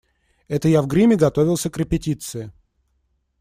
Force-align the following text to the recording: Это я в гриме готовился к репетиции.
Это 0.47 0.67
я 0.67 0.81
в 0.81 0.87
гриме 0.87 1.15
готовился 1.15 1.69
к 1.69 1.77
репетиции. 1.77 2.51